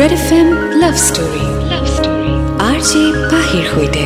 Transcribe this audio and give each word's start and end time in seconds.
Red 0.00 0.12
F 0.18 0.28
M 0.38 0.48
love 0.82 0.94
story 1.08 1.44
love 1.72 1.84
story 1.96 2.32
R 2.68 2.78
J 2.88 3.02
পাহিৰ 3.32 3.64
সৈতে 3.72 4.04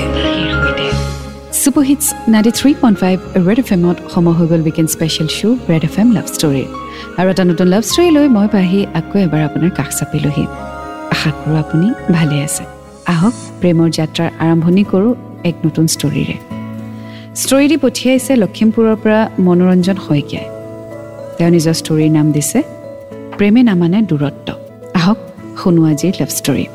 super 1.60 1.84
hits 1.90 2.06
ninety 2.32 2.52
three 2.58 2.70
point 2.82 2.96
five 3.02 3.16
red 3.46 3.59
F 3.62 3.68
এমত 3.77 3.96
সময় 4.14 4.34
হৈ 4.38 4.46
গ'ল 4.50 4.61
weekend 4.68 4.88
special 4.95 5.29
show' 5.38 5.58
red 5.71 5.84
F 5.88 5.95
M 6.03 6.08
লাভ 6.16 6.26
ষ্টৰীৰ 6.34 6.68
আৰু 7.18 7.29
এটা 7.32 7.45
নতুন 7.50 7.66
লাভ 7.74 7.82
ষ্টৰী 7.90 8.08
লৈ 8.16 8.26
মই 8.37 8.46
পাহি 8.54 8.80
আকৌ 9.00 9.16
এবাৰ 9.26 9.42
আপোনাৰ 9.48 9.71
কাষ 9.79 9.90
চাপিলোহি। 9.98 10.45
আশা 11.14 11.30
কৰোঁ 11.39 11.57
আপুনি 11.64 11.86
ভালে 12.16 12.36
আছে। 12.46 12.64
আহক 13.14 13.34
প্ৰেমৰ 13.61 13.88
যাত্ৰাৰ 13.98 14.30
আৰম্ভণি 14.45 14.82
কৰোঁ 14.93 15.12
এক 15.50 15.57
নতুন 15.66 15.84
ষ্টৰীৰে 15.95 16.36
ষ্টৰী 17.43 17.66
দি 17.72 17.77
পঠিয়াইছে 17.84 18.32
লখিমপুৰৰ 18.43 18.96
পৰা 19.02 19.20
মনোৰঞ্জন 19.46 19.96
শইকীয়াই। 20.07 20.48
তেওঁ 21.36 21.50
নিজৰ 21.54 21.75
ষ্টৰীৰ 21.80 22.11
নাম 22.16 22.27
দিছে 22.36 22.59
প্ৰেমে 23.38 23.61
নামানে 23.70 23.98
দূৰত্ব। 24.12 24.48
শুনো 25.62 25.82
আজিৰ 25.84 26.12
লাভ 26.20 26.30
ষ্টৰী 26.38 26.66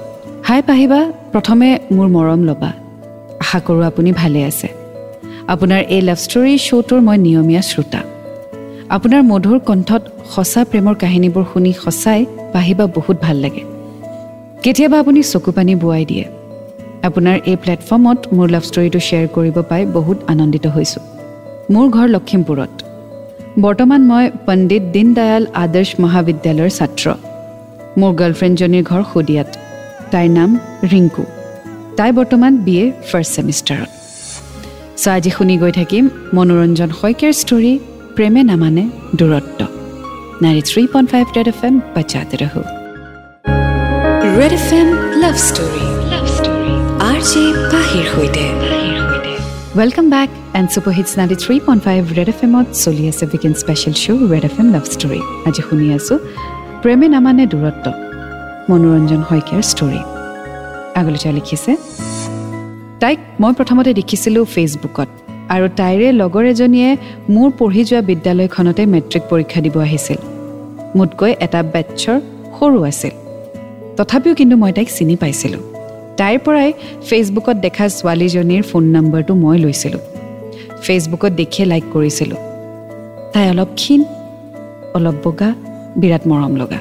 হাই 0.47 0.61
পাহিবা 0.61 1.00
প্ৰথমে 1.32 1.69
মোৰ 1.91 2.07
মৰম 2.07 2.41
ল'বা। 2.43 2.71
আশা 3.43 3.60
কৰোঁ 3.60 3.83
আপুনি 3.83 4.11
ভালে 4.11 4.43
আছে। 4.43 4.68
আপোনাৰ 5.47 5.82
এই 5.96 6.01
লাভ 6.01 6.18
ষ্টৰী 6.18 6.57
শ্ব'টোৰ 6.57 7.01
মই 7.01 7.18
নিয়মীয়া 7.18 7.61
শ্ৰোতা। 7.61 8.01
আপোনাৰ 8.89 9.21
মধুৰ 9.24 9.60
কণ্ঠত 9.60 10.01
সঁচা 10.36 10.61
প্ৰেমৰ 10.63 10.96
কাহিনীবোৰ 10.96 11.43
শুনি 11.54 11.74
সঁচাই 11.83 12.25
পাহিবা 12.54 12.86
বহুত 12.87 13.18
ভাল 13.21 13.37
লাগে। 13.37 13.63
কেতিয়াবা 14.63 14.99
আপুনি 14.99 15.24
চকু 15.24 15.52
পানী 15.52 15.75
বোৱাই 15.75 16.05
দিয়ে। 16.05 16.25
আপোনাৰ 17.04 17.38
এই 17.46 17.55
প্লেটফৰ্মত 17.55 18.19
মোৰ 18.33 18.47
লাভ 18.49 18.63
ষ্টৰীটো 18.63 18.99
শ্বেয়াৰ 18.99 19.27
কৰিব 19.27 19.57
পাই 19.69 19.86
বহুত 19.86 20.18
আনন্দিত 20.27 20.65
হৈছোঁ। 20.68 21.04
মোৰ 21.71 21.86
ঘৰ 21.89 22.07
লখিমপুৰত। 22.07 22.74
বৰ্তমান 23.60 24.02
মই 24.02 24.25
পণ্ডিত 24.46 24.83
দীনদয়াল 24.96 25.43
আদৰ্শ 25.54 25.91
মহাবিদ্যালয়ৰ 25.99 26.69
ছাত্ৰ। 26.69 27.05
মোৰ 27.99 28.11
গাৰ্লফ্ৰেণ্ডজনীৰ 28.21 28.83
ঘৰ 28.91 29.04
শদিয়াত। 29.11 29.49
তাইৰ 30.13 30.29
নাম 30.37 30.49
ৰিংকু। 30.91 31.23
তাই 31.97 32.11
বৰ্তমান 32.17 32.53
বি 32.65 32.75
এ 32.83 32.85
ফাৰ্ষ্ট 33.09 33.31
ছেমিষ্টাৰত। 33.35 33.89
চ' 35.02 35.07
আজি 35.15 35.31
শুনি 35.37 35.55
গৈ 35.63 35.71
থাকিম 35.79 36.03
মনোৰঞ্জন 36.35 36.89
শইকীয়াৰ 36.99 37.35
ষ্টৰী 37.41 37.73
প্ৰেমে 38.15 38.41
নামানে 38.52 38.83
দূৰত্ব। 39.19 39.59
Ninety 40.43 40.63
three 40.69 40.81
point 40.93 41.07
five 41.13 41.25
red 41.37 41.47
F 41.53 41.59
M 41.67 41.75
বাচ্চাতে 41.95 42.35
ৰহো। 42.41 42.61
Red 44.39 44.53
F 44.59 44.67
M 44.80 44.87
love 45.23 45.35
story. 45.47 45.83
Love 46.11 46.25
story. 46.35 46.71
R 47.09 47.19
J 47.30 47.43
পাহিৰ 47.71 48.05
সৈতে। 48.13 48.45
Welcome 49.80 50.05
back 50.15 50.30
and 50.57 50.67
super 50.73 50.93
hits 50.97 51.11
ninety 51.19 51.37
three 51.43 51.55
point 51.65 51.81
five 51.87 52.02
red 52.17 52.30
F 52.33 52.39
এমত 52.47 52.67
চলি 52.83 53.03
আছে 53.11 53.23
weekend 53.31 53.55
special 53.63 53.93
show' 54.03 54.21
red 54.33 54.45
F 54.49 54.55
M 54.61 54.67
love 54.75 54.85
story. 54.95 55.19
আজি 55.47 55.61
শুনি 55.67 55.87
আছোঁ 55.97 56.17
প্ৰেমে 56.86 57.08
নামানে 57.16 57.45
দূৰত্ব। 57.53 57.86
মনোৰঞ্জন 58.69 59.22
শইকীয়াৰ 59.30 59.64
ষ্টৰী 59.72 60.02
আগলৈ 61.00 61.19
তেওঁ 61.23 61.33
লিখিছে 61.38 61.72
তাইক 63.02 63.19
মই 63.42 63.52
প্ৰথমতে 63.59 63.92
দেখিছিলোঁ 64.00 64.44
ফেচবুকত 64.55 65.09
আৰু 65.53 65.66
তাইৰে 65.80 66.08
লগৰ 66.22 66.45
এজনীয়ে 66.53 66.89
মোৰ 67.36 67.50
পঢ়ি 67.59 67.81
যোৱা 67.89 68.02
বিদ্যালয়খনতে 68.09 68.83
মেট্ৰিক 68.94 69.23
পৰীক্ষা 69.31 69.59
দিব 69.66 69.75
আহিছিল। 69.88 70.19
মোতকৈ 70.97 71.31
এটা 71.45 71.59
বেটছৰ 71.73 72.17
সৰু 72.58 72.80
আছিল। 72.89 73.14
তথাপিও 73.97 74.33
কিন্তু 74.39 74.55
মই 74.61 74.72
তাইক 74.77 74.89
চিনি 74.97 75.16
পাইছিলোঁ। 75.22 75.64
তাইৰ 76.20 76.38
পৰাই 76.45 76.70
ফেচবুকত 77.09 77.58
দেখা 77.66 77.86
ছোৱালীজনীৰ 77.97 78.64
ফোন 78.70 78.83
নম্বৰটো 78.95 79.33
মই 79.44 79.58
লৈছিলোঁ। 79.64 80.02
ফেচবুকত 80.86 81.31
দেখিয়ে 81.42 81.66
লাইক 81.72 81.86
কৰিছিলোঁ। 81.94 82.39
তাই 83.33 83.45
অলপ 83.53 83.70
ক্ষীণ 83.80 84.02
অলপ 84.97 85.17
বগা 85.25 85.49
বিৰাট 86.01 86.23
মৰম 86.29 86.53
লগা। 86.61 86.79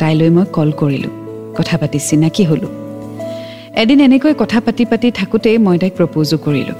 তাইলৈ 0.00 0.28
মই 0.36 0.44
কল 0.56 0.70
কৰিলোঁ। 0.80 1.12
কথা 1.58 1.76
পাতি 1.80 1.98
চিনাকি 2.08 2.42
হ'লোঁ। 2.50 2.72
এদিন 3.82 3.98
এনেকৈ 4.06 4.32
কথা 4.42 4.58
পাতি 4.66 4.84
পাতি 4.90 5.08
থাকোঁতেই 5.18 5.56
মই 5.66 5.76
তাইক 5.82 5.92
প্ৰপ'জো 5.98 6.36
কৰিলোঁ। 6.46 6.76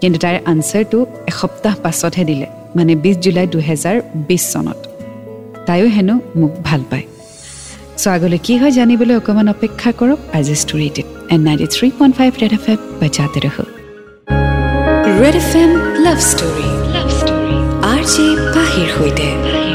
কিন্তু 0.00 0.18
তাইৰ 0.24 0.36
আনচাৰটো 0.52 0.98
এসপ্তাহ 1.30 1.74
পাছতহে 1.84 2.24
দিলে 2.30 2.46
মানে 2.76 2.92
বিছ 3.02 3.16
জুলাই 3.24 3.46
দুহেজাৰ 3.54 3.96
বিছ 4.28 4.42
চনত। 4.52 4.80
তাইও 5.66 5.86
হেনো 5.96 6.14
মোক 6.40 6.52
ভাল 6.68 6.82
পায়। 6.90 7.06
চ' 8.00 8.08
আগলৈ 8.16 8.38
কি 8.46 8.54
হয় 8.60 8.72
জানিবলৈ 8.78 9.14
অকণমান 9.20 9.48
অপেক্ষা 9.54 9.90
কৰক। 10.00 10.18
আজি 10.38 10.54
ষ্টৰিটিত 10.62 11.06
and 11.32 11.42
ninety 11.46 11.66
three 11.74 11.86
point 11.98 12.14
five 12.18 12.30
red 12.42 12.52
F 12.58 12.64
F 12.72 12.80
বাজাতে 13.00 13.38
ৰহ 13.44 13.56
red 15.20 15.36
F 15.42 15.50
M 15.62 15.70
love 16.04 16.18
story 16.30 16.68
love 16.94 17.08
story 17.18 17.54
R 17.92 18.02
J 18.12 18.26
পাহিৰ 18.54 18.88
সৈতে। 18.96 19.67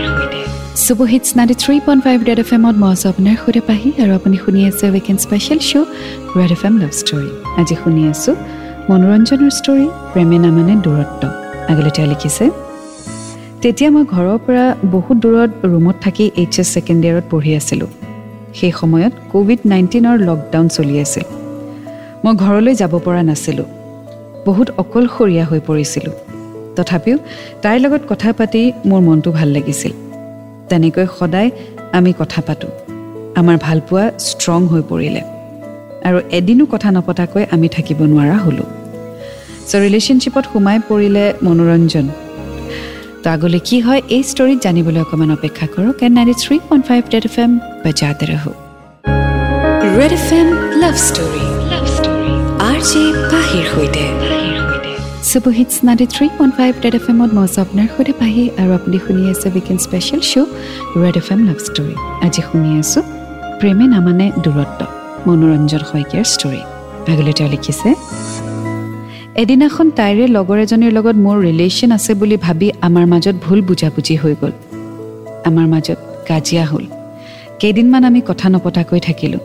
Super 0.85 1.07
hits 1.13 1.29
ninety 1.37 1.55
three 1.63 1.75
point 1.85 2.01
five 2.05 2.17
red 2.29 2.39
F 2.43 2.49
এমত 2.55 2.75
মই 2.83 2.89
আছোঁ 2.95 3.09
আপোনাৰ 3.13 3.35
সৈতে 3.43 3.61
পাহি 3.69 3.89
আৰু 4.03 4.11
আপুনি 4.19 4.37
শুনি 4.43 4.61
আছে 4.69 4.85
weekend 4.93 5.19
special 5.25 5.59
show' 5.69 5.87
red 6.37 6.51
F 6.55 6.61
M 6.67 6.75
love 6.81 6.91
story 7.01 7.29
আজি 7.59 7.75
শুনি 7.81 8.01
আছোঁ 8.13 8.33
মনোৰঞ্জনৰ 8.89 9.51
ষ্টৰী 9.59 9.85
প্ৰেমে 10.11 10.37
নামানে 10.45 10.73
দূৰত্ব। 10.85 11.21
আগলৈ 11.71 11.91
লিখিছে 12.11 12.45
তেতিয়া 13.61 13.89
মই 13.95 14.03
ঘৰৰ 14.13 14.37
পৰা 14.45 14.65
বহুত 14.95 15.17
দূৰত 15.23 15.51
ৰুমত 15.71 15.95
থাকি 16.03 16.25
এইচ 16.41 16.55
এছ 16.61 16.67
ছেকেণ্ড 16.73 17.01
ইয়েৰত 17.05 17.25
পঢ়ি 17.31 17.51
আছিলোঁ। 17.59 17.89
সেই 18.57 18.71
সময়ত 18.79 19.13
ক'ভিড 19.33 19.59
নাইণ্টিনৰ 19.71 20.15
লকডাউন 20.27 20.67
চলি 20.77 20.95
আছিল। 21.05 21.25
মই 22.23 22.33
ঘৰলৈ 22.43 22.73
যাব 22.81 22.93
পৰা 23.05 23.21
নাছিলোঁ। 23.29 23.67
বহুত 24.47 24.67
অকলশৰীয়া 24.83 25.43
হৈ 25.49 25.59
পৰিছিলোঁ। 25.69 26.15
তথাপিও 26.77 27.17
তাইৰ 27.63 27.79
লগত 27.85 28.01
কথা 28.11 28.29
পাতি 28.39 28.61
মোৰ 28.89 29.01
মনটো 29.07 29.29
ভাল 29.39 29.49
লাগিছিল। 29.57 29.93
তেনেকৈ 30.69 31.05
সদায় 31.19 31.49
আমি 31.97 32.11
কথা 32.19 32.39
পাতোঁ। 32.47 32.71
আমাৰ 33.39 33.57
ভালপোৱা 33.65 34.03
ষ্ট্ৰং 34.27 34.61
হৈ 34.71 34.81
পৰিলে। 34.91 35.21
আৰু 36.07 36.19
এদিনো 36.37 36.65
কথা 36.73 36.89
নপতাকৈ 36.95 37.43
আমি 37.55 37.67
থাকিব 37.75 37.99
নোৱাৰা 38.11 38.37
হ'লোঁ। 38.43 38.69
চ' 39.69 39.75
ৰিলেশ্যনশ্বিপত 39.85 40.43
সোমাই 40.53 40.77
পৰিলে 40.89 41.23
মনোৰঞ্জন। 41.45 42.05
তো 43.21 43.27
আগলৈ 43.35 43.59
কি 43.67 43.77
হয় 43.85 44.01
এই 44.15 44.23
ষ্টৰীত 44.31 44.59
জানিবলৈ 44.65 44.99
অকণমান 45.05 45.31
অপেক্ষা 45.37 45.65
কৰক। 45.73 45.97
And 46.05 46.15
ninety 46.17 46.35
three 46.43 46.55
point 46.67 46.83
five 46.89 47.01
red 47.13 47.25
F 47.29 47.35
M 47.43 47.51
বাজাতে 47.83 48.25
ৰহো। 48.31 48.51
Red 49.97 50.13
F 50.19 50.29
M 50.39 50.47
love 50.81 50.95
story 51.07 51.45
love 51.71 51.85
story 51.95 52.31
R 52.69 52.79
J 52.89 53.03
পাহিৰ 53.31 53.65
সৈতে। 53.73 54.32
Super 55.33 55.53
hits 55.59 55.75
ninety 55.87 56.05
three 56.13 56.25
point 56.37 56.53
five 56.57 56.73
red 56.83 56.95
F 56.99 57.05
এমত 57.11 57.31
মই 57.37 57.43
আছোঁ 57.47 57.61
আপোনাৰ 57.65 57.87
সৈতে 57.93 58.13
পাহি 58.21 58.43
আৰু 58.61 58.71
আপুনি 58.79 58.97
শুনি 59.05 59.23
আছে 59.33 59.47
weekend 59.55 59.79
special 59.85 60.21
show' 60.31 60.49
red 61.03 61.15
F 61.21 61.27
M 61.33 61.39
love 61.47 61.59
story 61.67 61.95
আজি 62.25 62.41
শুনি 62.49 62.69
আছোঁ 62.81 63.01
প্ৰেমে 63.59 63.85
নামানে 63.93 64.25
দূৰত্ব 64.45 64.79
মনোৰঞ্জন 65.27 65.81
শইকীয়াৰ 65.91 66.27
ষ্টৰী 66.33 66.61
আগলৈ 67.11 67.33
তেওঁ 67.37 67.49
লিখিছে 67.53 67.89
এদিনাখন 69.41 69.87
তাইৰে 69.99 70.25
লগৰ 70.37 70.57
এজনীৰ 70.65 70.91
লগত 70.97 71.15
মোৰ 71.25 71.37
ৰিলেশ্যন 71.47 71.89
আছে 71.97 72.11
বুলি 72.21 72.37
ভাবি 72.45 72.67
আমাৰ 72.87 73.05
মাজত 73.13 73.35
ভুল 73.45 73.59
বুজাবুজি 73.69 74.15
হৈ 74.21 74.33
গ'ল। 74.41 74.53
আমাৰ 75.49 75.65
মাজত 75.73 75.99
কাজিয়া 76.29 76.63
হ'ল। 76.71 76.85
কেইদিনমান 77.61 78.03
আমি 78.09 78.19
কথা 78.29 78.47
নপতাকৈ 78.53 78.99
থাকিলোঁ। 79.07 79.41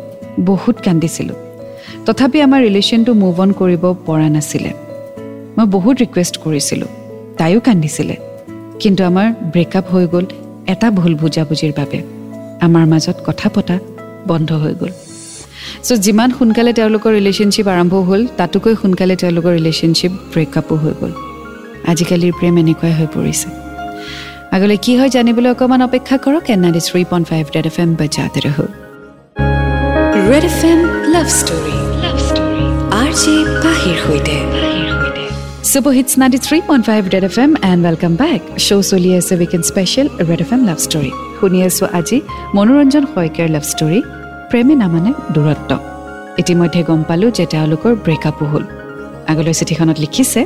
বহুত 0.48 0.76
কান্দিছিলোঁ। 0.86 1.38
তথাপি 2.06 2.38
আমাৰ 2.46 2.60
ৰিলেশ্যনটো 2.66 3.12
মুভ 3.22 3.36
অন 3.42 3.50
কৰিব 3.60 3.84
পৰা 4.06 4.28
নাছিলে। 4.36 4.72
মই 5.58 5.66
বহুত 5.66 5.96
ৰিকুৱেষ্ট 6.02 6.34
কৰিছিলোঁ। 6.38 6.90
তাইও 7.38 7.60
কান্দিছিলে। 7.60 8.16
কিন্তু 8.80 9.04
আমাৰ 9.04 9.26
ব্ৰেকআপ 9.52 9.86
হৈ 9.92 10.04
গ'ল 10.06 10.26
এটা 10.72 10.90
ভুল 10.90 11.14
বুজাবুজিৰ 11.14 11.72
বাবে। 11.76 11.98
আমাৰ 12.66 12.84
মাজত 12.86 13.16
কথা 13.26 13.48
পতা 13.54 13.78
বন্ধ 14.26 14.52
হৈ 14.52 14.74
গ'ল। 14.80 14.92
চ' 15.82 15.92
যিমান 15.92 16.28
সোনকালে 16.38 16.72
তেওঁলোকৰ 16.72 17.10
ৰিলেশ্যনশ্বিপ 17.12 17.66
আৰম্ভ 17.68 17.94
হ'ল 18.08 18.22
তাতোকৈ 18.36 18.74
সোনকালে 18.82 19.16
তেওঁলোকৰ 19.16 19.52
ৰিলেশ্যনশ্বিপ 19.58 20.12
ব্ৰেকআপো 20.32 20.74
হৈ 20.76 20.92
গ'ল। 21.00 21.12
আজিকালিৰ 21.90 22.32
প্ৰেম 22.38 22.54
এনেকুৱাই 22.58 22.92
হৈ 22.98 23.06
পৰিছে। 23.16 23.48
আগলৈ 24.56 24.76
কি 24.84 24.92
হয় 24.98 25.10
জানিবলৈ 25.16 25.50
অকণমান 25.50 25.82
অপেক্ষা 25.82 26.16
কৰক। 26.24 26.44
And 26.54 26.60
ninety 26.60 26.80
three 26.88 27.04
point 27.10 27.26
five 27.28 27.44
red 27.54 27.66
F 27.66 27.76
M 27.80 27.90
বাজাতে 27.94 28.40
ৰহো। 28.46 28.66
Red 30.30 30.44
F 30.50 30.60
M 30.70 30.80
love 31.14 31.26
story 31.38 31.76
love 32.04 32.16
story 32.28 32.64
R 33.00 33.10
J 33.22 33.34
পাহিৰ 33.64 33.96
সৈতে। 34.06 34.37
Super 35.68 35.92
hits 35.96 36.12
ninety 36.20 36.38
three 36.46 36.58
point 36.68 36.84
five 36.88 37.02
red 37.14 37.24
F 37.28 37.36
M 37.44 37.52
and 37.70 37.80
welcome 37.86 38.12
back 38.22 38.40
show' 38.66 38.82
চলি 38.90 39.10
আছে 39.18 39.32
weekend 39.38 39.64
special 39.70 40.06
red 40.28 40.40
F 40.44 40.50
M 40.54 40.60
love 40.68 40.78
story 40.86 41.10
শুনি 41.38 41.58
আছোঁ 41.68 41.86
আজি 41.98 42.18
মনোৰঞ্জন 42.56 43.04
শইকীয়াৰ 43.12 43.48
লাভ 43.54 43.64
ষ্টৰী 43.72 43.98
প্ৰেমে 44.50 44.74
নামানে 44.82 45.10
দূৰত্ব 45.34 45.70
ইতিমধ্যে 46.42 46.80
গম 46.88 47.00
পালোঁ 47.08 47.30
যে 47.38 47.44
তেওঁলোকৰ 47.54 47.92
ব্ৰেকআপো 48.04 48.44
হ'ল 48.52 48.64
আগলৈ 49.30 49.54
চিঠিখনত 49.60 49.96
লিখিছে 50.04 50.40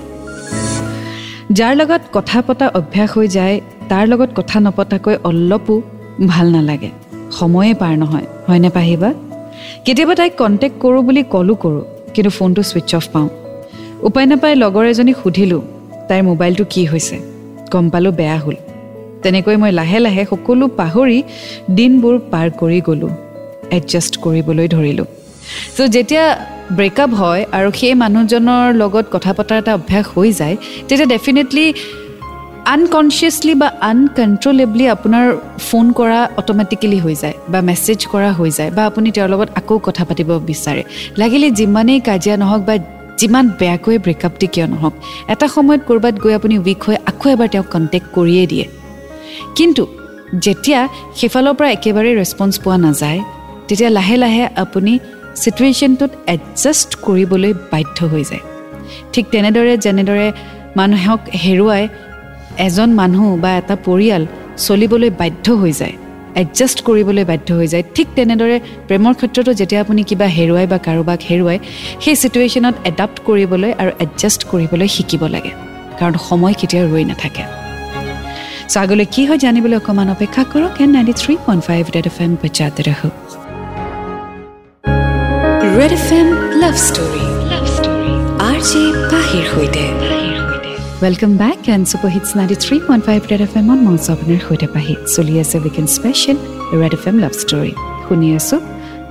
যাৰ 1.58 1.72
লগত 1.80 2.02
কথা 2.16 2.38
পতা 2.46 2.66
অভ্যাস 2.78 3.08
হৈ 3.14 3.26
যায় 3.36 3.56
তাৰ 3.90 4.04
লগত 4.12 4.30
কথা 4.38 4.56
নপতাকৈ 4.66 5.16
অলপো 5.28 5.74
ভাল 6.32 6.46
নালাগে 6.56 6.90
সময়ে 7.38 7.72
পাৰ 7.82 7.94
নহয় 8.02 8.26
হয়নে 8.46 8.70
পাহিবা 8.78 9.10
কেতিয়াবা 9.84 10.14
তাইক 10.20 10.32
কণ্টেক্ট 10.40 10.76
কৰোঁ 10.82 11.02
বুলি 11.06 11.22
কলো 11.34 11.54
কৰোঁ 11.62 11.82
কিন্তু 12.14 12.30
ফোনটো 12.38 12.62
ছুইচ 12.70 12.92
অফ 13.00 13.06
পাওঁ 13.14 13.30
উপায় 14.08 14.26
নাপাই 14.30 14.52
লগৰ 14.62 14.84
এজনীক 14.92 15.16
সুধিলোঁ 15.22 15.62
তাইৰ 16.08 16.22
মোবাইলটো 16.30 16.64
কি 16.72 16.82
হৈছে? 16.86 17.16
গম 17.72 17.86
পালোঁ 17.92 18.12
বেয়া 18.20 18.38
হ'ল। 18.44 18.56
তেনেকৈ 19.22 19.56
মই 19.62 19.72
লাহে 19.80 19.98
লাহে 20.06 20.22
সকলো 20.30 20.64
পাহৰি 20.80 21.18
দিনবোৰ 21.78 22.14
পাৰ 22.32 22.48
কৰি 22.60 22.78
গ'লোঁ 22.88 23.12
এডজাষ্ট 23.76 24.12
কৰিবলৈ 24.24 24.66
ধৰিলোঁ। 24.74 25.06
চ' 25.76 25.88
যেতিয়া 25.94 26.24
ব্ৰেকআপ 26.78 27.10
হয় 27.20 27.42
আৰু 27.56 27.68
সেই 27.80 27.94
মানুহজনৰ 28.02 28.64
লগত 28.82 29.04
কথা 29.14 29.30
পতাৰ 29.36 29.58
এটা 29.62 29.72
অভ্যাস 29.78 30.04
হৈ 30.14 30.28
যায় 30.40 30.56
তেতিয়া 30.88 31.08
ডেফিনেটলি 31.14 31.66
আনকনচিয়াছলি 32.74 33.54
বা 33.62 33.68
আনকণ্ট্ৰলেবলি 33.90 34.84
আপোনাৰ 34.96 35.26
ফোন 35.66 35.86
কৰা 35.98 36.20
অট'মেটিকেলি 36.40 36.98
হৈ 37.04 37.14
যায় 37.22 37.36
বা 37.52 37.58
মেছেজ 37.68 38.00
কৰা 38.12 38.30
হৈ 38.38 38.50
যায় 38.58 38.70
বা 38.76 38.82
আপুনি 38.90 39.08
তেওঁৰ 39.14 39.28
লগত 39.34 39.48
আকৌ 39.60 39.74
কথা 39.86 40.02
পাতিব 40.08 40.30
বিচাৰে। 40.50 40.82
লাগিলে 41.20 41.46
যিমানেই 41.58 42.00
কাজিয়া 42.08 42.36
নহওক 42.42 42.62
বা 42.68 42.74
যিমান 43.18 43.44
বেয়াকৈ 43.60 43.96
ব্ৰেকআপ 44.04 44.34
দি 44.40 44.46
কিয় 44.54 44.66
নহওক 44.72 44.94
এটা 45.32 45.46
সময়ত 45.54 45.80
ক'ৰবাত 45.88 46.14
গৈ 46.22 46.32
আপুনি 46.38 46.54
উইক 46.64 46.80
হৈ 46.86 46.96
আকৌ 47.10 47.26
এবাৰ 47.34 47.48
তেওঁক 47.52 47.68
কণ্টেক্ট 47.74 48.08
কৰিয়ে 48.16 48.44
দিয়ে। 48.52 48.66
কিন্তু 49.56 49.82
যেতিয়া 50.44 50.80
সেইফালৰ 51.18 51.54
পৰা 51.58 51.68
একেবাৰে 51.76 52.10
ৰেচপঞ্চ 52.20 52.54
পোৱা 52.64 52.76
নাযায় 52.86 53.20
তেতিয়া 53.68 53.90
লাহে 53.98 54.16
লাহে 54.22 54.44
আপুনি 54.64 54.92
ছিটুৱেশ্যনটোত 55.42 56.12
এডজাষ্ট 56.34 56.90
কৰিবলৈ 57.06 57.52
বাধ্য 57.72 57.98
হৈ 58.12 58.24
যায়। 58.30 58.44
ঠিক 59.12 59.24
তেনেদৰে 59.32 59.74
যেনেদৰে 59.84 60.26
মানুহক 60.80 61.20
হেৰুৱাই 61.42 61.82
এজন 62.66 62.90
মানুহ 63.00 63.24
বা 63.42 63.50
এটা 63.60 63.74
পৰিয়াল 63.86 64.22
চলিবলৈ 64.66 65.10
বাধ্য 65.20 65.46
হৈ 65.60 65.72
যায়। 65.80 65.94
এডজাষ্ট 66.42 66.78
কৰিবলৈ 66.86 67.24
বাধ্য 67.30 67.48
হৈ 67.58 67.68
যায়। 67.72 67.84
ঠিক 67.96 68.06
তেনেদৰে 68.16 68.56
প্ৰেমৰ 68.88 69.14
ক্ষেত্ৰতো 69.20 69.50
যেতিয়া 69.60 69.80
আপুনি 69.84 70.02
কিবা 70.10 70.26
হেৰুৱাই 70.36 70.66
বা 70.72 70.78
কাৰোবাক 70.86 71.20
হেৰুৱাই 71.30 71.58
সেই 72.04 72.16
ছিটুৱেশ্যনত 72.22 72.74
এডাপ্ট 72.90 73.18
কৰিবলৈ 73.28 73.70
আৰু 73.82 73.90
এডজাষ্ট 74.04 74.40
কৰিবলৈ 74.50 74.88
শিকিব 74.96 75.22
লাগে। 75.34 75.52
কাৰণ 76.00 76.14
সময় 76.28 76.54
কেতিয়াও 76.60 76.86
ৰৈ 76.94 77.04
নাথাকে। 77.10 77.44
চ' 78.72 78.76
আগলৈ 78.84 79.06
কি 79.14 79.22
হয় 79.28 79.40
জানিবলৈ 79.44 79.76
অকণমান 79.80 80.08
অপেক্ষা 80.16 80.42
কৰক। 80.52 80.74
And 80.82 80.90
ninety 80.96 81.14
three 81.22 81.34
point 81.46 81.62
five 81.68 81.82
red 81.96 82.06
F 82.10 82.16
M 82.24 82.32
ৰাখো 82.88 83.08
red 85.78 85.92
F 85.98 86.08
M 86.18 86.28
love 86.62 86.74
story 86.86 87.24
love 87.52 87.64
story 87.76 88.12
R 88.48 88.58
J 88.70 88.82
পাহিৰ 89.12 89.44
সৈতে। 89.52 90.21
Welcome 91.02 91.32
back 91.42 91.60
and 91.74 91.84
super 91.90 92.10
hits 92.16 92.30
ninety 92.38 92.56
three 92.64 92.76
point 92.86 93.02
five 93.08 93.20
red 93.30 93.42
F 93.46 93.52
এমত 93.60 93.80
মঞ্চ 93.86 94.04
আপোনাৰ 94.14 94.40
সৈতে 94.46 94.66
পাহি 94.74 94.94
চলি 95.14 95.34
আছে 95.42 95.56
weekend 95.64 95.88
special 95.96 96.38
red 96.80 96.92
F 96.98 97.04
M 97.10 97.16
love 97.24 97.32
story 97.42 97.72
শুনি 98.06 98.28
আছোঁ 98.38 98.58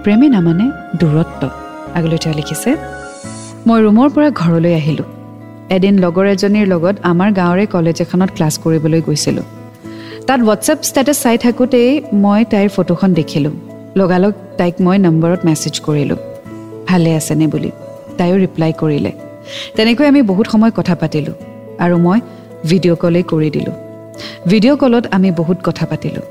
প্ৰেমে 0.03 0.27
নামানে 0.35 0.65
দূৰত্ব 1.01 1.41
আগলৈ 1.97 2.17
তেওঁ 2.23 2.35
লিখিছে 2.39 2.69
মই 3.67 3.79
ৰুমৰ 3.85 4.09
পৰা 4.15 4.29
ঘৰলৈ 4.41 4.73
আহিলোঁ। 4.81 5.07
এদিন 5.75 5.93
লগৰ 6.03 6.25
এজনীৰ 6.35 6.67
লগত 6.73 6.95
আমাৰ 7.11 7.29
গাঁৱৰে 7.39 7.65
কলেজ 7.75 7.97
এখনত 8.05 8.29
ক্লাছ 8.37 8.53
কৰিবলৈ 8.63 9.01
গৈছিলোঁ। 9.07 9.45
তাত 10.27 10.39
হোৱাটছএপ 10.45 10.79
ষ্টেটাছ 10.89 11.17
চাই 11.23 11.37
থাকোঁতেই 11.45 11.89
মই 12.23 12.41
তাইৰ 12.51 12.69
ফটোখন 12.75 13.09
দেখিলোঁ। 13.19 13.53
লগালগ 13.99 14.33
তাইক 14.59 14.75
মই 14.85 14.97
নম্বৰত 15.05 15.39
মেছেজ 15.47 15.75
কৰিলোঁ। 15.87 16.19
ভালে 16.89 17.09
আছেনে? 17.19 17.45
বুলি। 17.53 17.71
তাইও 18.17 18.35
ৰিপ্লাই 18.43 18.71
কৰিলে। 18.81 19.11
তেনেকৈ 19.75 20.05
আমি 20.11 20.21
বহুত 20.31 20.45
সময় 20.53 20.73
কথা 20.79 20.95
পাতিলোঁ। 21.03 21.37
আৰু 21.79 21.97
মই 21.97 22.19
ভিডিঅ' 22.65 22.95
কলেই 22.95 23.23
কৰি 23.23 23.49
দিলোঁ। 23.49 23.75
ভিডিঅ' 24.47 24.77
কলত 24.77 25.05
আমি 25.11 25.31
বহুত 25.31 25.57
কথা 25.63 25.85
পাতিলোঁ। 25.85 26.25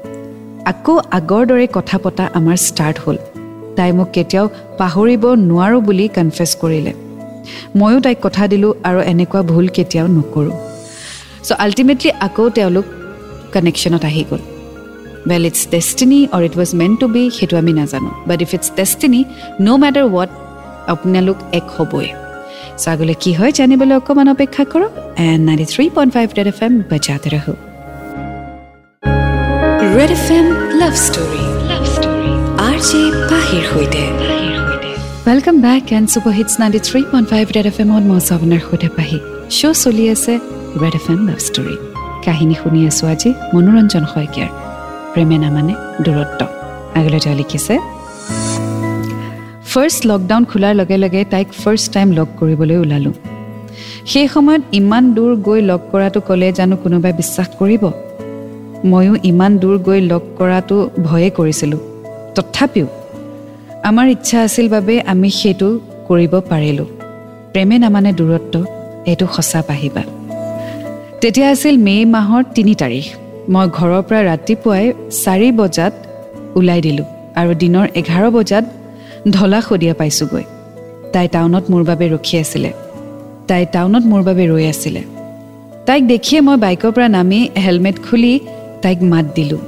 আকৌ 0.65 0.99
আগৰ 1.19 1.47
দৰে 1.47 1.67
কথা 1.73 1.99
পতা 1.99 2.25
আমাৰ 2.35 2.57
ষ্টাৰ্ট 2.57 2.99
হ'ল। 3.07 3.17
তাই 3.77 3.93
মোক 3.93 4.09
কেতিয়াও 4.13 4.49
পাহৰিব 4.79 5.25
নোৱাৰোঁ 5.51 5.81
বুলি 5.81 6.09
কনফেছ 6.09 6.57
কৰিলে। 6.57 6.93
ময়ো 7.77 8.01
তাইক 8.01 8.19
কথা 8.23 8.47
দিলোঁ 8.47 8.75
আৰু 8.85 9.01
এনেকুৱা 9.01 9.43
ভুল 9.43 9.69
কেতিয়াও 9.69 10.07
নকৰোঁ। 10.07 10.57
চ' 11.47 11.53
আল্টিমেটলি 11.59 12.11
আকৌ 12.21 12.51
তেওঁলোক 12.51 12.85
কানেকশ্যনত 13.53 14.05
আহি 14.05 14.25
গ'ল। 14.31 14.41
Well 15.29 15.47
it's 15.47 15.69
destiny 15.71 16.29
or 16.33 16.43
it 16.43 16.55
was 16.57 16.75
meant 16.75 16.97
to 16.97 17.09
be 17.09 17.31
সেইটো 17.31 17.57
আমি 17.57 17.73
নাজানো। 17.73 18.11
But 18.27 18.43
if 18.43 18.55
it's 18.55 18.71
destiny 18.77 19.25
no' 19.61 19.79
matter 19.79 20.05
what 20.05 20.31
আপোনালোক 20.87 21.37
এক 21.53 21.63
হ'বই। 21.77 22.07
চ' 22.83 22.87
আগলৈ 22.93 23.17
কি 23.23 23.31
হয় 23.39 23.53
জানিবলৈ 23.59 23.95
অকণমান 24.01 24.29
অপেক্ষা 24.35 24.63
কৰক। 24.73 24.93
And 25.29 25.43
ninety 25.49 25.67
three 25.73 25.85
point 25.97 26.11
five 26.17 26.27
red 26.39 26.49
F 26.53 26.59
M 26.67 26.73
বজাতে 26.91 27.29
ৰাখোঁ 27.35 27.57
red 29.97 30.11
F 30.19 30.27
M 30.39 30.47
love 30.81 30.95
story 31.07 31.45
love 31.71 31.85
story 31.95 32.33
R 32.69 32.77
J 32.89 33.03
পাহিৰ 33.31 33.65
সৈতে। 33.73 34.05
Welcome 35.27 35.57
back 35.67 35.85
and 35.97 36.07
super 36.13 36.33
hits 36.39 36.55
ninety 36.61 36.81
three 36.89 37.01
point 37.11 37.27
five 37.33 37.45
red 37.57 37.67
F 37.71 37.77
এমত 37.83 38.05
মই 38.09 38.17
আছোঁ 38.21 38.35
আপোনাৰ 38.39 38.61
সৈতে 38.69 38.89
পাহি। 38.97 39.19
শ্ব' 39.57 39.79
চলি 39.83 40.05
আছে 40.15 40.33
red 40.83 40.95
F 41.01 41.07
M 41.13 41.21
love 41.29 41.41
story 41.49 41.75
কাহিনী 42.27 42.55
শুনি 42.61 42.81
আছোঁ 42.91 43.07
আজি 43.13 43.31
মনোৰঞ্জন 43.55 44.05
শইকীয়াৰ। 44.13 44.51
প্ৰেমে 45.13 45.37
নামানে 45.45 45.75
দূৰত্ব। 46.05 46.41
আগলৈ 46.99 47.21
তেওঁ 47.25 47.37
লিখিছে 47.41 47.75
ফাৰ্ষ্ট 49.73 50.01
লকডাউন 50.11 50.43
খোলাৰ 50.51 50.75
লগে 50.81 50.97
লগে 51.05 51.21
তাইক 51.33 51.49
ফাৰ্ষ্ট 51.63 51.87
টাইম 51.95 52.09
লগ 52.19 52.29
কৰিবলৈ 52.39 52.77
ওলালোঁ। 52.85 53.15
সেই 54.13 54.27
সময়ত 54.35 54.63
ইমান 54.81 55.05
দূৰ 55.17 55.33
গৈ 55.47 55.61
লগ 55.71 55.81
কৰাটো 55.93 56.21
ক'লে 56.29 56.49
জানো 56.59 56.75
কোনোবাই 56.85 57.13
বিশ্বাস 57.21 57.49
কৰিব? 57.61 57.83
ময়ো 58.91 59.15
ইমান 59.31 59.53
দূৰ 59.63 59.77
গৈ 59.89 60.01
লগ 60.13 60.23
কৰাটো 60.39 60.77
ভয়ে 61.07 61.31
কৰিছিলোঁ। 61.39 61.81
তথাপিও 62.37 62.87
আমাৰ 63.89 64.07
ইচ্ছা 64.17 64.39
আছিল 64.47 64.67
বাবে 64.75 64.95
আমি 65.13 65.31
সেইটো 65.41 65.69
কৰিব 66.09 66.33
পাৰিলোঁ। 66.51 66.89
প্ৰেমে 67.53 67.77
নামানে 67.85 68.11
দূৰত্ব 68.19 68.55
এইটো 69.11 69.27
সঁচা 69.37 69.61
পাহিবা। 69.69 70.03
তেতিয়া 71.21 71.49
আছিল 71.55 71.75
মে' 71.87 72.05
মাহৰ 72.17 72.43
তিনি 72.57 72.75
তাৰিখ। 72.83 73.07
মই 73.53 73.67
ঘৰৰ 73.79 74.03
পৰা 74.09 74.21
ৰাতিপুৱাই 74.31 74.85
চাৰি 75.23 75.49
বজাত 75.61 75.95
ওলাই 76.59 76.81
দিলোঁ 76.87 77.07
আৰু 77.41 77.51
দিনৰ 77.63 77.87
এঘাৰ 78.01 78.27
বজাত 78.39 78.65
ঢলা 79.29 79.61
শদিয়া 79.61 79.95
পাইছোঁগৈ। 79.95 80.43
তাই 81.13 81.29
টাউনত 81.29 81.71
মোৰ 81.71 81.85
বাবে 81.85 82.09
ৰখি 82.09 82.39
আছিলে। 82.39 82.73
তাই 83.49 83.67
টাউনত 83.73 84.03
মোৰ 84.03 84.23
বাবে 84.23 84.47
ৰৈ 84.47 84.67
আছিলে। 84.67 85.03
তাইক 85.87 86.07
দেখিয়ে 86.07 86.41
মই 86.41 86.57
বাইকৰ 86.57 86.91
পৰা 86.91 87.09
নামি 87.09 87.49
হেলমেট 87.59 87.95
খুলি 88.11 88.41
তাইক 88.83 89.03
মাত 89.03 89.25
দিলোঁ। 89.35 89.59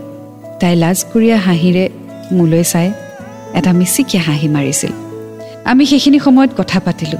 তাই 0.60 0.76
লাজকুৰীয়া 0.76 1.36
হাঁহিৰে 1.36 1.88
মোলৈ 2.32 2.64
চাই 2.64 2.92
এটা 3.54 3.72
মিচিকীয়া 3.72 4.22
হাঁহি 4.22 4.48
মাৰিছিল। 4.48 4.90
আমি 5.64 5.86
সেইখিনি 5.86 6.18
সময়ত 6.18 6.50
কথা 6.58 6.80
পাতিলোঁ। 6.80 7.18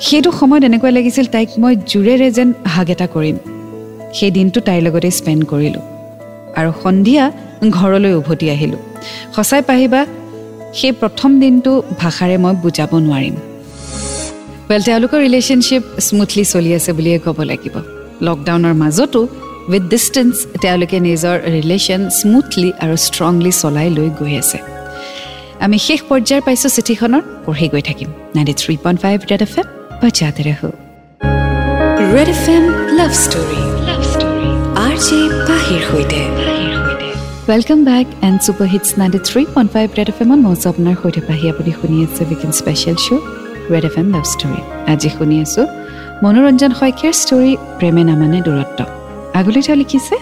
সেইটো 0.00 0.32
সময়ত 0.32 0.64
এনেকুৱা 0.64 0.90
লাগিছিল 0.90 1.24
তাইক 1.24 1.48
মই 1.58 1.76
জোৰেৰে 1.86 2.30
যেন 2.30 2.52
হাগ 2.66 2.90
এটা 2.90 3.06
কৰিম। 3.06 3.36
সেই 4.14 4.30
দিনটো 4.30 4.60
তাইৰ 4.60 4.82
লগতে 4.82 5.10
স্পেণ্ড 5.10 5.44
কৰিলোঁ। 5.44 5.80
আৰু 6.56 6.72
সন্ধিয়া 6.82 7.32
ঘৰলৈ 7.70 8.14
উভতি 8.14 8.50
আহিলোঁ। 8.50 8.78
সঁচাই 9.36 9.62
পাহিবা 9.62 10.06
সেই 10.78 10.92
প্ৰথম 11.00 11.30
দিনটো 11.42 11.72
ভাষাৰে 12.02 12.36
মই 12.44 12.54
বুজাব 12.64 12.92
নোৱাৰিম। 13.06 13.36
ৱেল 14.68 14.82
তেওঁলোকৰ 14.88 15.18
ৰিলেশ্যনশ্বিপ 15.26 15.82
স্মুথলি 16.06 16.44
চলি 16.52 16.70
আছে 16.78 16.90
বুলিয়ে 16.98 17.18
ক'ব 17.24 17.38
লাগিব। 17.50 17.74
লকডাউনৰ 18.26 18.74
মাজতো 18.82 19.20
উইথ 19.70 19.84
ডিষ্টেঞ্চ 19.92 20.34
তেওঁলোকে 20.62 20.98
নিজৰ 21.08 21.36
ৰিলেশ্যন 21.56 22.00
স্মুথলি 22.20 22.68
আৰু 22.84 22.94
ষ্ট্ৰংলি 23.06 23.52
চলাই 23.60 23.88
লৈ 23.96 24.08
গৈ 24.20 24.34
আছে। 24.42 24.58
আমি 25.64 25.76
শেষ 25.86 26.00
পৰ্যায়ৰ 26.08 26.42
পাইছোঁ 26.46 26.70
চিঠিখনৰ 26.76 27.22
পঢ়ি 27.44 27.66
গৈ 27.72 27.82
থাকিম। 27.88 28.08
Ninety 28.36 28.54
three 28.60 28.74
point 28.84 28.98
five 29.04 29.16
red 29.30 29.42
F 29.46 29.54
M 29.60 29.66
বজাতে 30.02 30.42
ৰাখো 30.48 30.70
red 32.14 32.28
F 32.36 32.44
M 32.56 32.64
love 32.98 33.12
story 33.24 33.60
love 33.88 34.02
story 34.12 34.48
R 34.86 34.94
J 35.06 35.18
পাহিৰ 35.48 35.80
সৈতে। 35.88 36.20
Welcome 37.50 37.80
back 37.90 38.06
and 38.26 38.38
super 38.44 38.68
hits 38.72 38.90
ninety 39.00 39.20
three 39.28 39.42
point 39.54 39.70
five 39.74 39.86
red 39.98 40.08
F 40.12 40.18
এমত 40.24 40.40
মজা 40.46 40.66
আপোনাৰ 40.72 40.94
সৈতে 41.02 41.20
পাহি 41.28 41.44
আপুনি 41.52 41.70
শুনি 41.78 41.96
আছে 42.06 42.22
weekend 42.30 42.52
special 42.60 42.96
show' 43.04 43.24
red 43.72 43.84
F 43.88 43.94
M 44.00 44.08
love 44.14 44.24
story 44.32 44.60
আজি 44.92 45.08
শুনি 45.16 45.36
আছোঁ 45.44 45.64
মনোৰঞ্জন 46.24 46.72
শইকীয়াৰ 46.80 47.14
ষ্টৰী 47.22 47.52
প্ৰেমে 47.78 48.02
নামানে 48.10 48.38
দূৰত্ব। 48.46 48.78
আগলৈ 49.38 49.60
তেওঁ 49.66 49.78
লিখিছে 49.82 50.16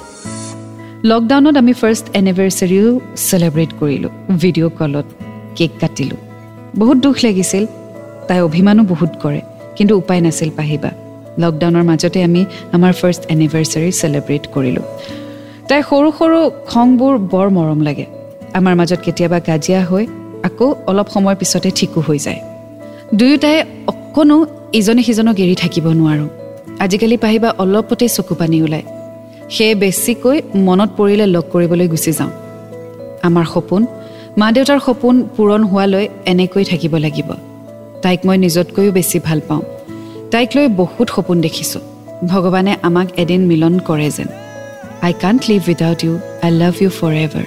লকডাউনত 1.11 1.57
আমি 1.62 1.73
ফাৰ্ষ্ট 1.81 2.05
এনিভাৰ্চাৰীও 2.21 2.89
চেলিব্ৰেট 3.29 3.71
কৰিলোঁ 3.81 4.12
ভিডিঅ' 4.43 4.73
কলত 4.79 5.07
কেক 5.57 5.73
কাটিলোঁ। 5.81 6.21
বহুত 6.81 6.99
দুখ 7.05 7.17
লাগিছিল 7.27 7.65
তাই 8.29 8.41
অভিমানো 8.49 8.83
বহুত 8.93 9.12
কৰে 9.23 9.41
কিন্তু 9.77 9.93
উপায় 10.03 10.21
নাছিল 10.27 10.50
পাহিবা। 10.59 10.91
লকডাউনৰ 11.43 11.85
মাজতে 11.91 12.19
আমি 12.29 12.43
আমাৰ 12.77 12.93
ফাৰ্ষ্ট 13.00 13.23
এনিভাৰ্চাৰী 13.35 13.91
চেলিব্ৰেট 14.00 14.45
কৰিলোঁ। 14.55 14.87
তাইৰ 15.71 15.83
সৰু 15.91 16.11
সৰু 16.19 16.50
খংবোৰ 16.67 17.19
বৰ 17.19 17.49
মৰম 17.50 17.81
লাগে। 17.83 18.07
আমাৰ 18.55 18.75
মাজত 18.75 19.00
কেতিয়াবা 19.05 19.41
কাজিয়া 19.41 19.81
হৈ 19.85 20.07
আকৌ 20.43 20.75
অলপ 20.87 21.09
সময়ৰ 21.09 21.37
পিছতে 21.37 21.71
ঠিকো 21.71 22.00
হৈ 22.00 22.19
যায়। 22.19 22.41
দুয়োটাই 23.15 23.65
অকণো 23.87 24.47
ইজনে 24.73 25.03
সিজনক 25.03 25.37
এৰি 25.39 25.55
থাকিব 25.55 25.87
নোৱাৰোঁ। 25.89 26.29
আজিকালি 26.79 27.17
পাহিবা 27.17 27.55
অলপতে 27.59 28.09
চকু 28.09 28.35
পানী 28.35 28.62
ওলায়। 28.62 28.83
সেয়ে 29.50 29.75
বেছিকৈ 29.75 30.43
মনত 30.55 30.91
পৰিলে 30.97 31.27
লগ 31.27 31.45
কৰিবলৈ 31.53 31.89
গুচি 31.89 32.12
যাওঁ। 32.12 32.31
আমাৰ 33.23 33.45
সপোন 33.45 33.87
মা 34.39 34.53
দেউতাৰ 34.53 34.81
সপোন 34.87 35.29
পূৰণ 35.37 35.65
হোৱালৈ 35.65 36.09
এনেকৈ 36.27 36.65
থাকিব 36.65 36.97
লাগিব। 36.97 37.29
তাইক 38.03 38.21
মই 38.27 38.39
নিজতকৈও 38.39 38.93
বেছি 38.93 39.19
ভাল 39.19 39.41
পাওঁ। 39.49 39.62
তাইক 40.31 40.50
লৈ 40.57 40.69
বহুত 40.69 41.09
সপোন 41.11 41.41
দেখিছোঁ। 41.41 41.81
ভগৱানে 42.29 42.77
আমাক 42.83 43.09
এদিন 43.17 43.41
মিলন 43.47 43.79
কৰে 43.79 44.11
যেন। 44.11 44.50
I 45.02 45.12
can't 45.12 45.42
live 45.50 45.61
without 45.69 46.04
you 46.04 46.12
I 46.42 46.50
love 46.50 46.75
you 46.83 46.90
forever 47.26 47.47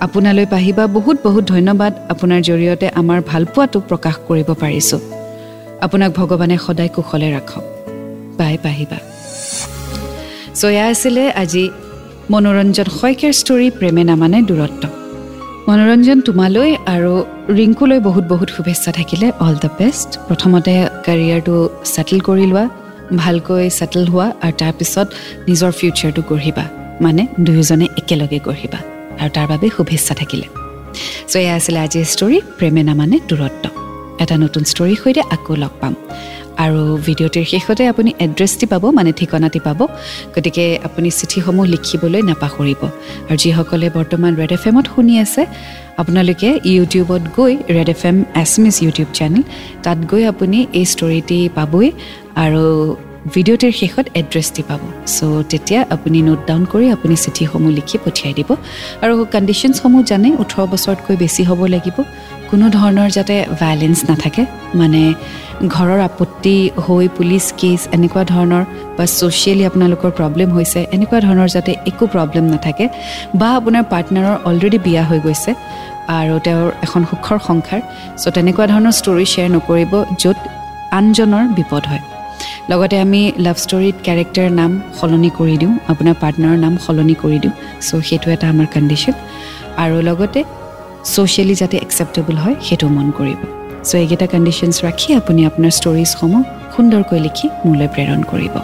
আপোনালৈ 0.00 0.46
পাহিবা 0.46 0.86
বহুত 0.86 1.16
বহুত 1.24 1.44
ধন্যবাদ। 1.44 1.92
আপোনাৰ 2.12 2.40
জৰিয়তে 2.40 2.86
আমাৰ 3.00 3.18
ভালপোৱাটো 3.30 3.80
প্ৰকাশ 3.80 4.14
কৰিব 4.28 4.48
পাৰিছোঁ। 4.62 5.00
আপোনাক 5.80 6.10
ভগৱানে 6.12 6.58
সদায় 6.66 6.88
কুশলে 6.88 7.28
ৰাখক। 7.36 7.64
বাই 8.38 8.58
পাহিবা। 8.62 8.98
চ' 10.58 10.64
এয়া 10.64 10.86
আছিলে 10.86 11.24
আজি 11.42 11.64
মনোৰঞ্জন 12.30 12.88
শইকীয়াৰ 13.00 13.34
ষ্টৰী 13.40 13.70
প্ৰেমে 13.70 14.02
নামানে 14.04 14.38
দূৰত্ব। 14.42 14.82
মনোৰঞ্জন 15.68 16.18
তোমালৈ 16.20 16.70
আৰু 16.94 17.12
ৰিংকুলৈ 17.48 17.98
বহুত 18.00 18.24
বহুত 18.32 18.48
শুভেচ্ছা 18.56 18.90
থাকিলে। 18.92 19.26
অল 19.40 19.54
দ্য 19.54 19.70
বেষ্ট 19.78 20.10
প্ৰথমতে 20.28 20.72
কেৰিয়াৰটো 21.06 21.54
ছেটেল 21.92 22.18
কৰি 22.20 22.46
লোৱা। 22.52 22.64
ভালকৈ 23.16 23.70
ছেটেল 23.70 24.06
হোৱা 24.06 24.32
আৰু 24.42 24.52
তাৰপিছত 24.58 25.08
নিজৰ 25.48 25.72
ফিউচাৰটো 25.72 26.22
গঢ়িবা। 26.28 26.64
মানে 27.00 27.26
দুয়োজনে 27.40 27.84
একেলগে 27.84 28.38
গঢ়িবা। 28.38 28.78
আৰু 29.20 29.30
তাৰ 29.30 29.46
বাবে 29.46 29.68
শুভেচ্ছা 29.76 30.14
থাকিলে। 30.14 30.46
চ' 31.28 31.36
এয়া 31.36 31.54
আছিলে 31.54 31.78
আজিৰ 31.78 32.04
ষ্টৰী 32.04 32.40
প্ৰেমে 32.58 32.82
নামানে 32.82 33.18
দূৰত্ব। 33.28 33.68
এটা 34.20 34.36
নতুন 34.36 34.62
ষ্টৰীৰ 34.64 34.96
সৈতে 35.04 35.22
আকৌ 35.30 35.54
লগ 35.56 35.70
পাম। 35.80 35.94
আৰু 36.64 36.82
ভিডিঅ'টিৰ 37.06 37.46
শেষতে 37.52 37.82
আপুনি 37.92 38.10
এড্ৰেছটি 38.26 38.66
পাব 38.72 38.84
মানে 38.98 39.10
ঠিকনাটি 39.18 39.60
পাব 39.66 39.80
গতিকে 40.34 40.64
আপুনি 40.86 41.08
চিঠিসমূহ 41.18 41.64
লিখিবলৈ 41.74 42.20
নাপাহৰিব। 42.30 42.82
আৰু 43.28 43.36
যিসকলে 43.42 43.86
বৰ্তমান 43.98 44.32
ৰেড 44.40 44.52
এফ 44.56 44.64
এমত 44.70 44.86
শুনি 44.94 45.14
আছে 45.24 45.42
আপোনালোকে 46.00 46.48
ইউটিউবত 46.72 47.22
গৈ 47.38 47.52
ৰেড 47.76 47.88
এফ 47.94 48.02
এম 48.10 48.16
এছমিছ 48.42 48.76
ইউটিউব 48.84 49.08
চেনেল 49.18 49.42
তাত 49.84 49.98
গৈ 50.10 50.22
আপুনি 50.32 50.58
এই 50.78 50.86
ষ্টৰিটি 50.92 51.38
পাবই 51.56 51.86
আৰু 52.44 52.64
ভিডিঅ'টিৰ 53.34 53.72
শেষত 53.80 54.06
এড্ৰেছটি 54.20 54.62
পাব 54.68 54.80
চ' 55.16 55.44
তেতিয়া 55.50 55.80
আপুনি 55.94 56.18
নোট 56.28 56.40
ডাউন 56.48 56.62
কৰি 56.72 56.86
আপুনি 56.96 57.14
চিঠিসমূহ 57.24 57.70
লিখি 57.78 57.96
পঠিয়াই 58.04 58.34
দিব। 58.38 58.50
আৰু 59.04 59.14
কণ্ডিশ্যনছসমূহ 59.34 60.00
জানে 60.10 60.28
ওঠৰ 60.42 60.64
বছৰতকৈ 60.72 61.14
বেছি 61.22 61.42
হ'ব 61.48 61.60
লাগিব। 61.74 61.96
কোনো 62.50 62.66
ধৰণৰ 62.78 63.08
যাতে 63.16 63.34
ভায়লেঞ্চ 63.60 63.98
নাথাকে 64.10 64.42
মানে 64.80 65.02
ঘৰৰ 65.74 66.00
আপত্তি 66.08 66.56
হৈ 66.84 67.04
পুলিচ 67.16 67.46
কেছ 67.60 67.80
এনেকুৱা 67.96 68.22
ধৰণৰ 68.32 68.64
বা 68.96 69.04
ছ'চিয়েলি 69.18 69.64
আপোনালোকৰ 69.70 70.10
প্ৰব্লেম 70.18 70.48
হৈছে 70.56 70.80
এনেকুৱা 70.96 71.18
ধৰণৰ 71.26 71.48
যাতে 71.56 71.72
একো 71.90 72.04
প্ৰব্লেম 72.14 72.44
নাথাকে 72.52 72.84
বা 73.40 73.48
আপোনাৰ 73.58 73.84
পাৰ্টনাৰৰ 73.92 74.36
অলৰেডি 74.48 74.78
বিয়া 74.86 75.02
হৈ 75.08 75.18
গৈছে 75.26 75.50
আৰু 76.18 76.34
তেওঁৰ 76.46 76.68
এখন 76.86 77.02
সুখৰ 77.10 77.38
সংসাৰ 77.48 77.80
চ' 78.22 78.34
তেনেকুৱা 78.36 78.64
ধৰণৰ 78.72 78.94
ষ্টৰি 79.00 79.26
শ্বেয়াৰ 79.32 79.50
নকৰিব 79.56 79.92
য'ত 80.22 80.38
আনজনৰ 80.98 81.44
বিপদ 81.58 81.82
হয়। 81.90 82.04
লগতে 82.70 82.96
আমি 83.04 83.20
লাভ 83.46 83.56
ষ্টৰীত 83.64 83.96
কেৰেক্টাৰ 84.06 84.48
নাম 84.60 84.70
সলনি 84.98 85.30
কৰি 85.38 85.56
দিওঁ 85.60 85.74
আপোনাৰ 85.92 86.14
পাৰ্টনাৰৰ 86.22 86.58
নাম 86.64 86.74
সলনি 86.84 87.14
কৰি 87.22 87.38
দিওঁ 87.42 87.54
চ' 87.86 88.02
সেইটো 88.08 88.28
এটা 88.34 88.46
আমাৰ 88.52 88.66
কণ্ডিশ্যন 88.74 89.14
আৰু 89.82 89.96
লগতে 90.08 90.40
ছ'চিয়েলি 91.12 91.54
যাতে 91.60 91.76
একচেপ্টেবল 91.84 92.36
হয় 92.44 92.56
সেইটো 92.66 92.86
মন 92.96 93.08
কৰিব। 93.18 93.40
চ' 93.88 93.94
এইকেইটা 94.02 94.26
কণ্ডিশ্যনছ 94.32 94.76
ৰাখি 94.86 95.08
আপুনি 95.20 95.40
আপোনাৰ 95.50 95.72
ষ্টৰিজসমূহ 95.78 96.42
সুন্দৰকৈ 96.74 97.18
লিখি 97.26 97.46
মোলৈ 97.66 97.88
প্ৰেৰণ 97.94 98.20
কৰিব। 98.30 98.54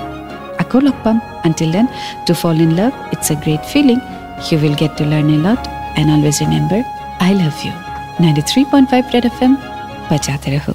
আকৌ 0.62 0.78
লগ 0.86 0.96
পাম। 1.04 1.16
Until 1.46 1.70
then 1.76 1.86
to 2.26 2.32
fall 2.40 2.56
in 2.66 2.70
love 2.80 2.92
it's 3.14 3.28
a 3.32 3.36
great 3.44 3.62
feeling 3.72 3.98
you 4.46 4.56
will 4.62 4.76
get 4.82 4.92
to 4.98 5.04
learn 5.12 5.28
a 5.36 5.38
lot 5.46 5.62
and 6.00 6.08
always 6.14 6.36
remember 6.42 6.82
I 7.26 7.32
love 7.42 7.54
you 7.64 7.72
ninety 8.22 8.42
three 8.50 8.60
point 8.70 8.86
five 8.92 9.02
Red 9.14 9.24
F 9.30 9.38
M 9.46 9.52
বজাতে 10.10 10.48
ৰহো 10.56 10.73